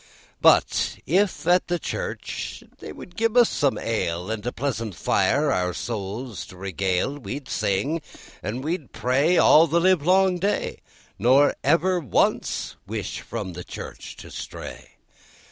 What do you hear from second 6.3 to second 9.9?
to regale, We'd sing and we'd pray all the